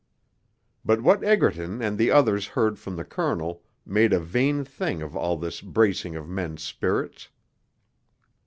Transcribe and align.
But 0.83 1.03
what 1.03 1.23
Egerton 1.23 1.79
and 1.79 1.95
the 1.95 2.09
others 2.09 2.47
heard 2.47 2.79
from 2.79 2.95
the 2.95 3.05
Colonel 3.05 3.61
made 3.85 4.13
a 4.13 4.19
vain 4.19 4.63
thing 4.65 5.03
of 5.03 5.15
all 5.15 5.37
this 5.37 5.61
bracing 5.61 6.15
of 6.15 6.27
men's 6.27 6.63
spirits. 6.63 7.29